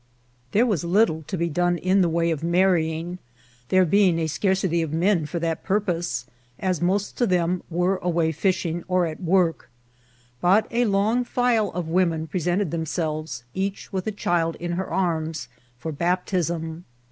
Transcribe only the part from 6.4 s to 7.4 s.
as most of